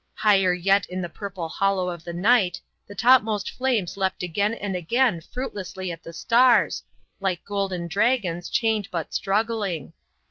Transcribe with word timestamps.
Higher 0.15 0.51
yet 0.51 0.87
in 0.87 0.99
the 0.99 1.09
purple 1.13 1.47
hollow 1.47 1.87
of 1.91 2.03
the 2.03 2.11
night 2.11 2.59
the 2.87 2.95
topmost 2.95 3.51
flames 3.51 3.97
leapt 3.97 4.23
again 4.23 4.51
and 4.55 4.75
again 4.75 5.21
fruitlessly 5.31 5.91
at 5.91 6.01
the 6.01 6.11
stars, 6.11 6.81
like 7.19 7.45
golden 7.45 7.87
dragons 7.87 8.49
chained 8.49 8.87
but 8.89 9.13
struggling. 9.13 9.93